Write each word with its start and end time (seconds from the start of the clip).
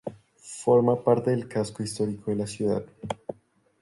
Forma 0.63 1.03
parte 1.03 1.29
del 1.29 1.47
casco 1.47 1.83
histórico 1.83 2.31
de 2.31 2.37
la 2.37 2.47
ciudad. 2.47 2.83